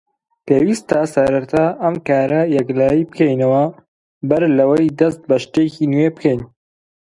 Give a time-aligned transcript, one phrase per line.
[0.47, 3.63] پێویستە سەرەتا ئەم کارە یەکلایی بکەینەوە
[4.29, 6.41] بەر لەوەی دەست بە شتێکی نوێ بکەین.